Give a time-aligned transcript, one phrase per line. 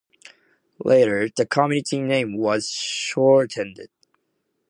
[0.83, 3.87] Later, the community name was shortened.